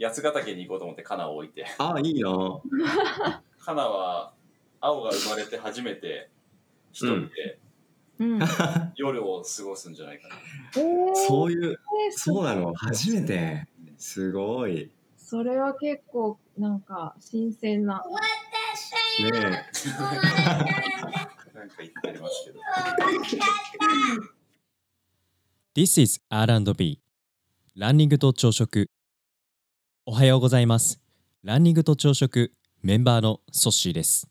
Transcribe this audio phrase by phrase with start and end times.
[0.00, 2.30] 八ヶ岳に行こうと思ってカナを置いてああ、いいな。
[3.58, 4.32] カナは
[4.80, 6.30] 青が生まれて初めて
[6.92, 7.58] 一人で
[8.18, 8.40] うん。
[8.96, 10.34] 夜を過ごすんじゃないかな、
[10.76, 11.76] えーそういう、えー
[12.12, 12.72] そうなの？
[12.74, 13.66] 初めて。
[13.98, 14.90] すごい。
[15.18, 18.02] それは結構なんか新鮮な。
[19.20, 19.52] ねなん
[21.70, 22.60] か言ってますけど
[25.74, 27.00] This is R&B
[27.76, 28.90] ランニングと朝食
[30.08, 31.00] おはようございます。
[31.42, 34.28] ランニングと朝食メンバーのソッシーです。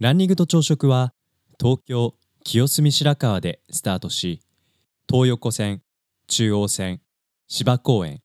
[0.00, 1.14] ランニングと朝食は
[1.56, 4.40] 東京清澄白河でスタートし
[5.08, 5.82] 東横線
[6.26, 7.00] 中央線
[7.46, 8.22] 芝公園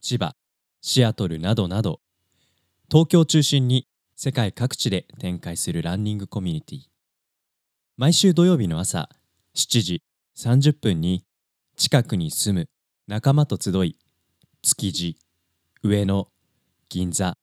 [0.00, 0.32] 千葉
[0.80, 2.00] シアトルなどなど
[2.90, 6.78] 東京中心に世界各地で展開するランニングコミュニティ。
[7.98, 9.10] 毎週土曜日の朝
[9.54, 10.02] 7時
[10.34, 11.26] 30分に
[11.76, 12.68] 近くに住む
[13.06, 13.98] 仲間と集い
[14.62, 15.18] 築地
[15.84, 16.26] 上野
[16.88, 17.34] 銀座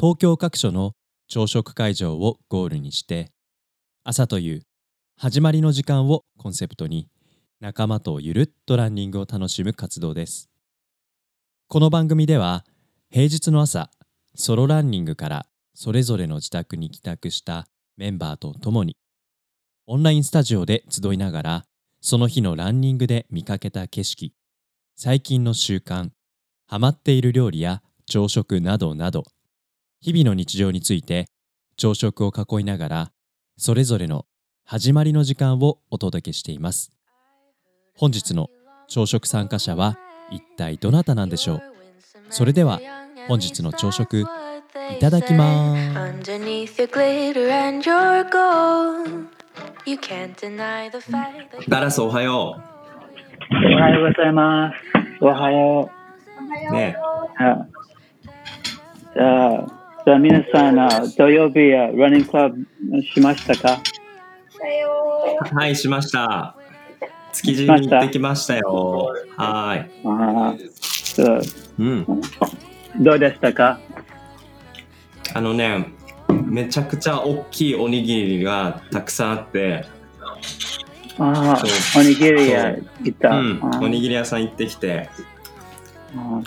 [0.00, 0.92] 東京各所の
[1.28, 3.30] 朝食会場をゴールにして
[4.02, 4.62] 朝という
[5.18, 7.06] 始まりの時間をコンセプトに
[7.60, 10.48] 仲間とゆるっとランニングを楽しむ活動です。
[11.68, 12.64] この番組では
[13.10, 13.90] 平日の朝
[14.34, 17.66] ソロランニングからそれぞれの自宅に帰宅した
[17.98, 18.96] メンバーと共に
[19.86, 21.64] オンラインスタジオで集いながら
[22.00, 24.32] その日のランニングで見かけた景色
[24.96, 26.08] 最近の習慣
[26.68, 29.22] ハマっている料理や朝食などなど
[30.00, 31.26] 日々の日常について
[31.76, 33.10] 朝食を囲いながら
[33.56, 34.26] それぞれの
[34.64, 36.90] 始まりの時間をお届けしています
[37.96, 38.50] 本日の
[38.88, 39.96] 朝食参加者は
[40.32, 41.62] 一体どなたなんでしょう？
[42.30, 42.80] それでは
[43.28, 44.26] 本日の朝食い
[45.00, 45.92] ただきます
[51.68, 52.60] ガラスおはよ
[53.50, 54.76] おはようございます。
[55.20, 55.95] おはよう。
[56.72, 56.96] ね。
[59.14, 59.66] じゃあ、
[60.04, 62.66] じゃあ皆さん、あ土曜日、あランニングクラブ
[63.02, 63.80] しましたか？
[65.54, 66.54] はい、しました。
[67.32, 69.12] 築地に行ってきましたよ。
[69.36, 69.90] はーい。
[70.04, 71.42] あそう
[71.78, 72.06] うん。
[73.00, 73.78] どうでしたか？
[75.34, 75.88] あのね、
[76.28, 79.84] めちゃくちゃ大きいおにぎりがたくさんあって、
[81.18, 83.30] あそおにぎり屋行った。
[83.30, 85.12] うん、あおにぎり屋さん行ってきて、あ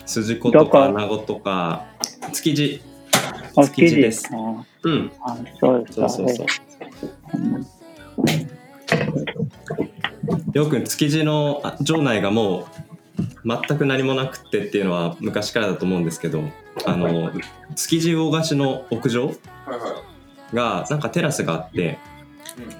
[0.06, 1.86] 筋子とか穴子とか、
[2.32, 2.82] 築地。
[3.56, 4.30] お築地です。
[4.34, 6.10] あうん、あそうですか。
[6.10, 6.48] そうそうそう。
[7.36, 7.68] うん。
[10.54, 12.66] りょうくん、築地のあ場内がもう
[13.46, 16.44] 全く何もなくってっていうのは昔からだと思うんですけど、
[16.86, 17.32] あの、
[17.76, 19.36] 築地魚河岸の屋上はい
[19.70, 20.04] は
[20.54, 21.98] が、なんかテラスがあって、い、うん。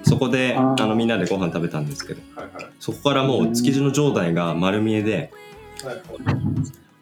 [0.04, 2.66] そこであのみんなでご飯食べたんですけど、はいはい。
[2.80, 5.32] そこからもう築地の場内が丸見えで、
[5.84, 6.39] はいはい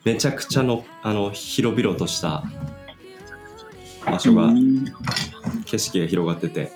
[0.08, 2.42] めちゃくちゃのあの広々とした
[4.06, 4.86] 場所が、うん
[5.66, 6.72] 景色が広がってて、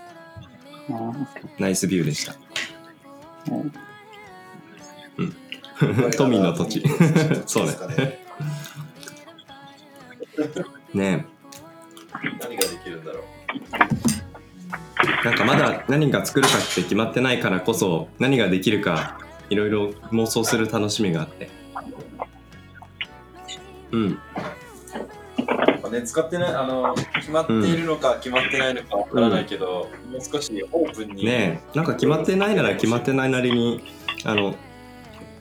[0.91, 1.13] あ
[1.59, 2.35] ナイスビューでした。
[5.19, 6.13] うん。
[6.13, 6.83] 都民の土地。
[7.47, 7.73] そうね。
[10.93, 11.27] ねね
[12.39, 13.23] 何ができるんだろう。
[15.23, 19.19] えなんかまだ何が作るかって決まってないからこそ何ができるか
[19.49, 21.49] いろいろ妄想する楽しみがあって
[23.93, 24.19] うん。
[25.93, 31.25] ね使ってないあの決まっているのか決まってないのかわからないけど、もう少しオープンに。
[31.25, 31.77] ねえ。
[31.77, 33.83] なんか決まってないなら決まってないなりに
[34.25, 34.55] あの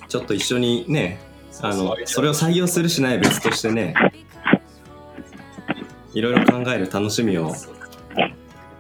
[0.07, 1.19] ちょっと一緒にね
[1.61, 3.95] あのそれを採用するしないは別としてね
[6.13, 7.53] いろいろ考える楽しみを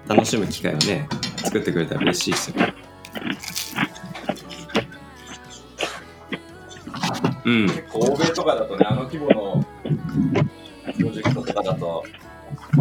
[0.07, 2.55] 楽しむ機会をね作ってくれたら嬉しいですよ
[7.51, 7.67] うん。
[7.67, 9.65] 結構欧米とかだとねあの規模の
[10.95, 12.03] プロジェクトとかだと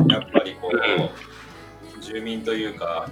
[0.09, 3.09] やっぱりこう住民というか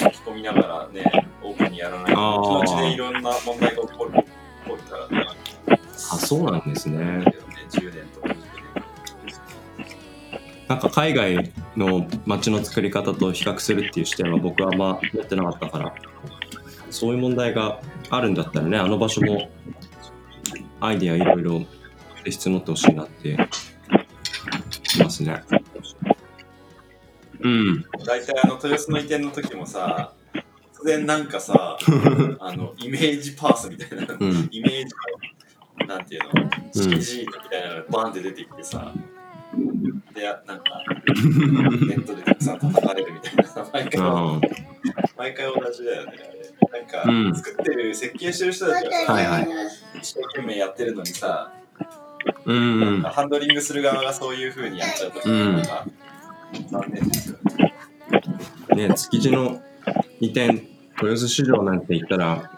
[0.00, 1.04] 巻き込みながらね
[1.42, 2.14] オープンにやらない。
[2.14, 2.40] とあー。
[2.40, 5.26] 後々でいろんな問題が起こる起こるからね。
[5.68, 6.98] あそうなんですね。
[6.98, 7.24] ね
[7.70, 8.36] 10年とか
[10.68, 15.94] なんか海外の街の作り方と比較するっていう視点は僕はあんま持ってなかったから
[16.90, 17.80] そういう問題が
[18.10, 19.48] あるんだったらねあの場所も
[20.80, 21.66] アイディアいろいろ
[22.18, 23.48] 提出乗ってほしいなって思
[25.00, 25.42] いますね。
[27.40, 27.84] うん。
[28.04, 30.12] 大体あの豊洲の移転の時もさ
[30.74, 31.78] 突然なんかさ
[32.40, 34.48] あのイメージパースみたいな、うん。
[34.50, 34.94] イメージ
[35.80, 38.92] のなんていうの式字みたいなのがバーンって出てきてさ
[40.14, 40.64] でなんか
[41.06, 44.00] ネットでたくさん叩かれるみたいなさ毎回。
[44.02, 44.40] あ
[45.16, 46.12] 毎回同じだよね。
[46.72, 47.34] なんか、うん。
[47.34, 49.48] 作ってる設計してる人たちがさ、はいはい。
[49.98, 51.52] 一生懸命やってるのにさ
[52.44, 53.02] うんうん。
[53.02, 55.62] ハンドリングする側がそういうふうにやっちゃうと、うん。
[56.70, 58.88] 残念ですよね。
[58.88, 59.60] ね、築地の
[60.20, 60.64] 移転、
[61.02, 62.50] 豊洲市場なんて言ったら、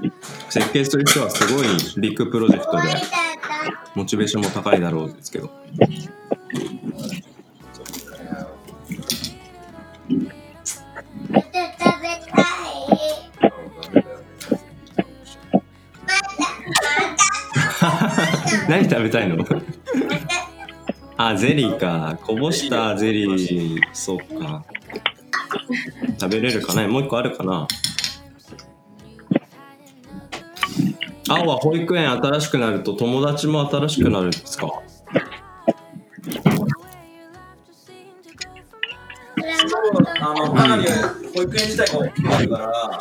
[0.48, 1.66] 設計する人はすごい
[2.00, 2.82] ビッグプロジェクトで、
[3.94, 5.50] モチベーションも高いだろうですけど。
[19.08, 19.44] べたいの？
[21.16, 22.16] あ、ゼリーか。
[22.22, 24.64] こぼしたゼリー、そうか。
[26.20, 26.86] 食べれるかな？
[26.86, 27.66] もう一個あるかな？
[31.30, 34.70] 青は保育園新しくなると友達も新しくなるんですか？
[40.20, 40.84] あのかなり
[41.34, 43.00] 保育園自体が大きくなるから、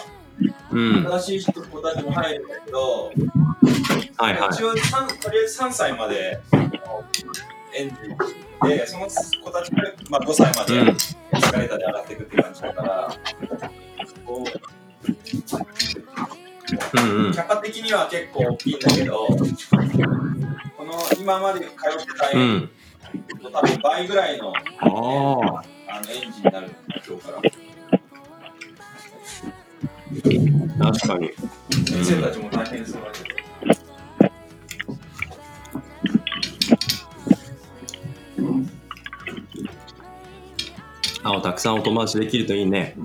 [0.72, 1.06] うん。
[1.08, 3.12] 新しい人子たちも入るんだけど、
[4.18, 4.50] はいはい。
[4.52, 6.40] 一応三とりあえず3歳まで
[7.76, 7.90] 園
[8.62, 13.14] 児で、その子たちが、まあ、5歳までうんエスカレーターで上がっていくって感じだから、
[14.26, 15.10] こう
[16.98, 17.38] うんうんキ。
[17.40, 21.76] ャパ的には結構大きいんだけど、この今まで通って
[22.20, 22.70] たう園ん。
[23.30, 25.64] 児と多分倍ぐらいのああ。
[25.90, 26.70] あの園児になる
[27.08, 27.42] 今日から。
[30.92, 31.32] 確かに。
[31.86, 33.27] 先生たちも大変そうだけど。
[41.38, 42.96] 青たくさんお友達できるといいね。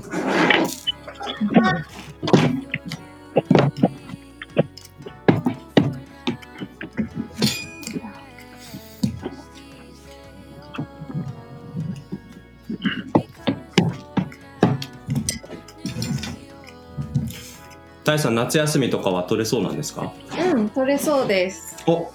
[18.05, 20.12] 大さん夏休みとかは取れそうなんですか？
[20.55, 21.76] うん、取れそうです。
[21.87, 22.11] お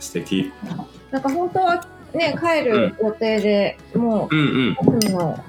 [0.00, 0.52] 素敵
[1.12, 5.44] なんか本当はね、帰る予定で、もうんうんう、奥の、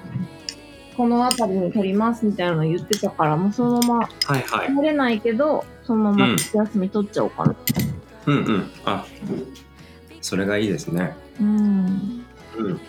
[1.02, 4.72] この辺りに取りますみたいなの言ってたから、もうそのままはいはい。
[4.76, 7.56] 帰れないけど、そのまま夏休み取っちゃおうかな。
[8.26, 8.70] うんうん。
[8.84, 9.04] あ
[10.20, 11.16] それがいいですね。
[11.40, 12.24] うん。
[12.56, 12.80] うん。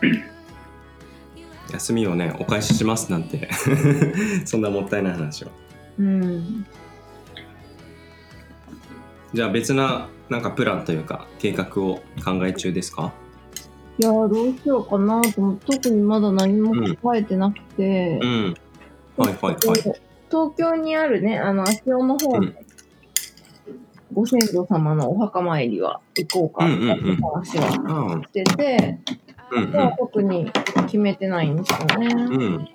[1.72, 3.48] 休みをねお返ししますなんて。
[4.46, 5.48] そんなもったいない話を。
[5.98, 6.64] うん。
[9.34, 13.12] じゃあ別ななんかプランというか計画を考え中ですか？
[13.98, 18.54] いやー、どうしようかなと思って、特にまだ何も考えてなくて、うん。
[19.16, 19.56] はいはいはい。
[20.30, 22.56] 東京にあるね、あの、足尾の方のうん。
[24.14, 28.22] ご先祖様のお墓参りは行こうかっていう話はうん。
[28.22, 28.98] してて、
[29.50, 30.50] うんでは特に
[30.86, 32.08] 決めてないんですよね。
[32.14, 32.32] うん。
[32.32, 32.68] うん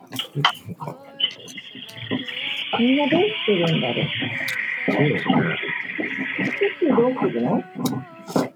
[2.80, 4.06] みんなどうしてるんだろう。
[4.86, 5.36] そうですね。
[6.96, 7.64] どうするの？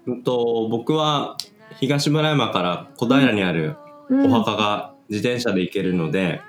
[0.06, 1.36] うんと僕は
[1.82, 3.74] 東村山から小平にある
[4.08, 6.40] おうん、墓が自転車で行けるので、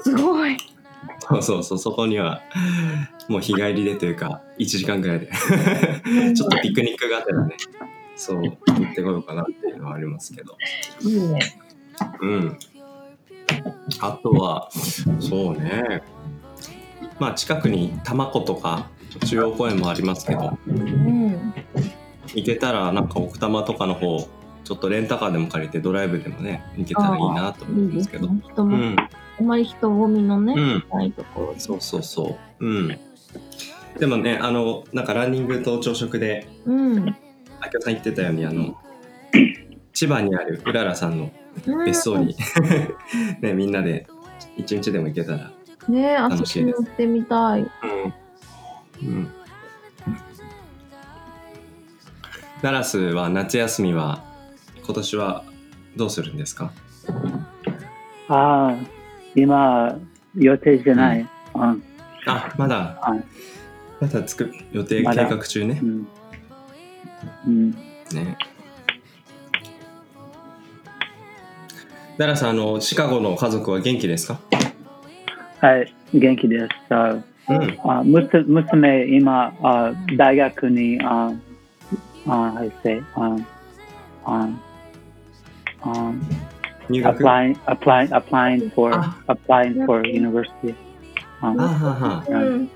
[0.00, 0.56] すごい。
[1.20, 2.40] そうそうそうそこには
[3.28, 5.26] もう日帰りでというか1時間ぐらいで。
[6.34, 7.56] ちょっとピクニックがてらね
[8.16, 8.50] そう行
[8.90, 10.56] ってこようかなっていうのはありますけど。
[11.02, 11.40] いいね。
[12.22, 12.58] うん。
[14.00, 14.70] あとは
[15.20, 16.02] そうね。
[17.18, 18.88] まあ近くに多摩湖とか
[19.26, 20.56] 中央公園もありますけど。
[20.66, 21.52] うん。
[22.34, 24.26] 行けたらなんか奥多摩とかの方
[24.68, 28.42] ちょっとレンタカーでも借りてドライブでもね行けたらいいなと思うんですけどね。
[28.44, 28.96] 人も、うん
[29.40, 31.60] あまり人混みのね、うんないところで。
[31.60, 32.98] そうそうそううん
[33.98, 36.96] でもねあのなんかランニングと朝食でうん。
[36.96, 37.14] 明
[37.76, 38.76] 夫さん言ってたようにあの
[39.94, 41.32] 千葉にあるうららさんの
[41.86, 42.36] 別荘に、
[43.40, 44.06] ね、みんなで
[44.58, 45.50] 一日でも行けたら、
[45.88, 45.94] うん。
[45.94, 47.66] ね楽遊しいですびに行ってみたい。
[49.02, 49.30] うん、
[52.60, 54.27] ダラスは夏休みは
[54.88, 55.44] 今年は
[55.96, 56.72] どうするんですか？
[58.28, 58.76] ああ、
[59.34, 59.98] 今、
[60.34, 61.20] 予定じゃない。
[61.54, 61.82] うん。
[62.26, 63.24] あまだはい
[64.00, 66.08] まだつく予定計画中ねうん。
[67.46, 67.70] うん。
[67.72, 68.38] ね
[72.16, 74.40] ダラスあのシカゴの家族は元気ですか？
[75.60, 76.94] はい、元気です。
[76.94, 77.18] あ
[77.50, 81.32] うんあ娘娘、今、あ大学に、あ
[82.26, 83.36] あ、I say, あ
[84.24, 84.48] あ、あ
[86.88, 90.74] 入学 applying, applying, applying for, あ applying for university.
[91.40, 92.70] ああははうん。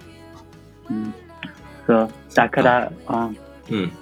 [0.90, 1.14] うん
[1.87, 3.30] そう、だから、あ
[3.71, 3.92] うん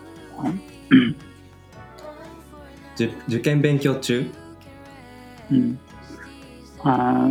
[2.97, 4.31] じゅ受験勉強中
[5.51, 5.79] うん。
[6.83, 7.31] あ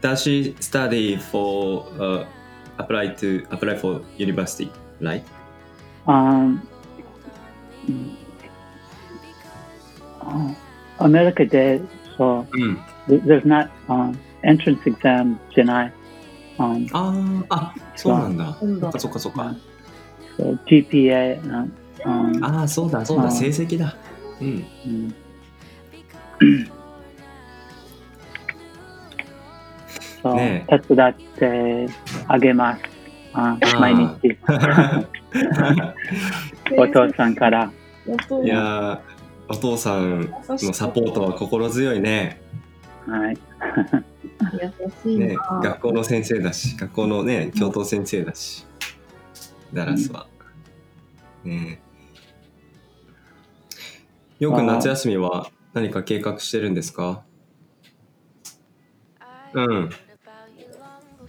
[0.00, 2.26] Does she study for uh,
[2.78, 4.68] apply to apply for university,
[5.00, 5.22] right?
[6.06, 6.50] あ
[10.98, 11.80] アメリカで、
[12.16, 12.78] そう、うん。
[13.08, 15.92] there's not、um, entrance exam じゃない。
[16.58, 18.56] Um, ああ、あ、そうなんだ。
[18.60, 19.54] そっかそっかそっか。
[20.36, 21.70] そう GPA、um,
[22.04, 23.96] um, ああ、そうだそうだ、うん成績だ。
[24.40, 24.64] うん。
[24.86, 25.14] うん
[30.22, 31.86] そう、ね手伝って
[32.28, 32.82] あげます。
[33.34, 34.38] あ毎日、
[36.76, 37.72] お父さんから。
[38.44, 38.98] いやー、
[39.52, 42.40] お父さんのサポートは心強いね。
[43.06, 43.38] はい。
[44.54, 45.60] 優しいねな。
[45.62, 48.64] 学校の先生だし、学校のね、教頭先生だし、
[49.74, 50.26] ダラスは。
[51.44, 51.82] ね
[54.38, 57.22] よく夏休みは何か計画してるんですか？
[59.52, 59.90] うん。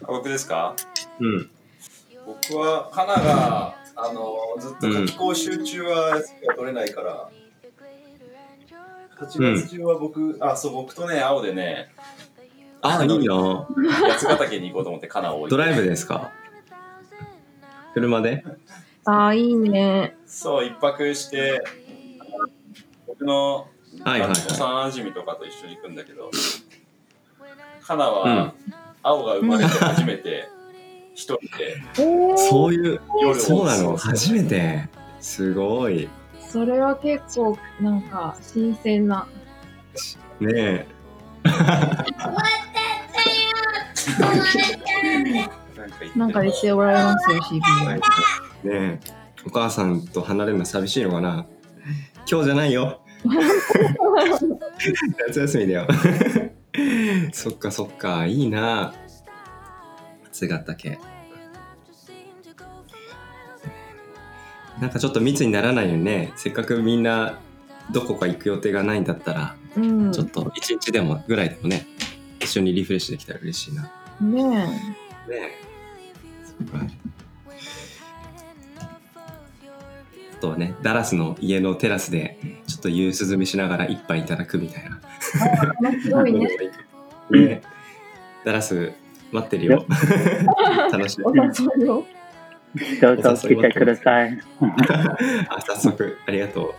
[0.08, 0.77] 僕ですか？
[1.20, 1.50] うん。
[2.25, 7.30] 僕は、花が、あの、ずっと夏期講習中は休みが取れないから、
[9.25, 11.89] 8月中は僕、あ、そう、僕とね、青でね、
[12.82, 13.68] ああ、いいな。
[14.10, 16.32] 八ヶ岳に行こうと思って、カナを置いてドライブですか？
[17.94, 18.44] 車で？
[19.06, 20.18] ああ、いいね。
[20.25, 21.63] そう、一泊して、
[23.08, 23.68] 僕の、
[24.03, 26.32] はいはいはい幼馴染とかと一緒に行くんだけど、
[27.84, 28.53] カナは、
[29.01, 30.50] 青が生まれて初めて、
[31.13, 31.82] 一人で。
[32.38, 33.96] そういう、夜をそうなの？
[33.96, 34.89] 初めて。
[35.22, 36.10] すごい。
[36.53, 39.27] それは結構、なんか、新鮮な。
[40.39, 40.86] ね
[46.15, 47.60] なんか言っておられますよ、CP。
[48.65, 49.13] え、ねえ、
[49.48, 51.48] お母さんと離れるの寂しいのかな？
[52.29, 53.01] 今日じゃないよ。
[55.27, 55.88] 夏休みだよ。
[57.33, 58.93] そっかそっか、いいな。
[60.25, 61.00] 八ヶ岳。
[64.80, 67.39] なんかちょっと密にならないようにね、せっかくみんな
[67.92, 70.12] どこか行く予定がないんだったら、うん。
[70.12, 71.86] ちょっと一日でもぐらいでもね、
[72.39, 73.92] 一緒にリフレッシュできたら嬉しいな。
[74.22, 74.77] ねね
[75.30, 75.51] え。
[76.46, 76.86] そっか。
[80.38, 82.38] あとはね、ダラスの家のテラスで、
[82.68, 85.01] ちょっと夕涼みしながら一杯いただくみたいな。
[85.80, 85.82] え。
[85.82, 86.48] 面白いね。
[87.32, 87.62] ね
[88.44, 88.92] ダラス、
[89.32, 89.86] 待ってるよ。
[90.92, 91.25] 楽しみ。
[93.01, 94.39] どうぞ来てください。
[95.50, 96.75] あ、早速、ありがと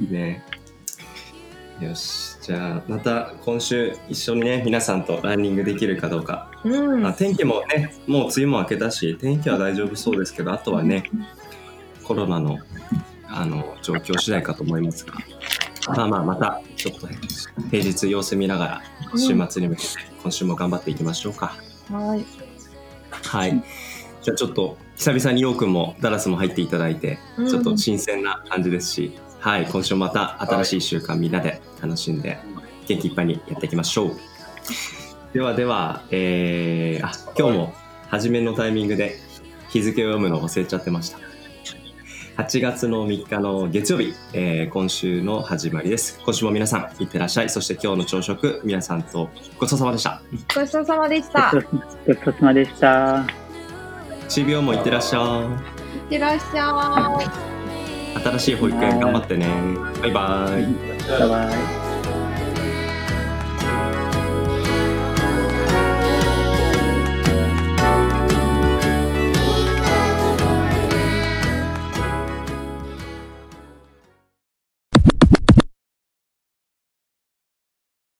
[0.00, 0.12] う。
[0.12, 0.42] ね
[1.80, 2.36] よし。
[2.40, 7.02] じゃあ、また今週一緒にね、皆さんとランニングできるかどうかうん。
[7.02, 11.04] まあ、天気もね、もう梅雨も明けたし、天気は大丈夫そうですけど、あとはね、
[12.02, 12.58] コロナの
[13.26, 15.14] あの状況次第かと思いますが、
[15.96, 17.08] まあまあ、またちょっと
[17.70, 18.82] 平日様子見ながら、
[19.18, 19.88] 週末に向けて、
[20.22, 21.56] 今週も頑張っていきましょうか。
[21.90, 22.24] はい。
[23.10, 23.64] はい。
[24.22, 32.38] じゃあちょっと、久々にようくんもダラスも入っていただいて、うんちょっと新鮮な感じですし、はい、今週また新しい週間みんなで楽しんで、
[32.86, 34.16] 元気いっぱいにやっていきましょう。
[35.32, 37.74] ではでは、えー、あ、今日も
[38.08, 39.18] 初めのタイミングで
[39.68, 41.18] 日付を読むのを忘れちゃってました。
[42.36, 46.20] 8月の3日の月曜日、えー今週の始まりです。
[46.24, 47.50] 今週も皆さん、いってらっしゃい。
[47.50, 50.22] そして今日の朝食、皆さんとごちそうさまでした。
[50.54, 51.50] ごちそうさまでした。
[51.50, 51.52] い
[52.06, 53.43] ごちそうさまでした。
[54.28, 58.18] CBO もいってらっしゃってらっしゃい。
[58.18, 58.22] い。
[58.22, 59.46] 新しい保育園頑張ってね。
[60.02, 61.20] バイバイ。
[61.20, 61.83] バイバイ。